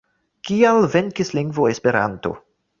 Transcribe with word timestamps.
Kial 0.49 0.87
venkis 0.95 1.31
lingvo 1.41 1.71
Esperanto? 1.77 2.37